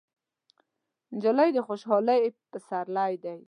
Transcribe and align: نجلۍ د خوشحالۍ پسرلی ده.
نجلۍ 1.15 1.49
د 1.53 1.57
خوشحالۍ 1.67 2.21
پسرلی 2.51 3.13
ده. 3.23 3.33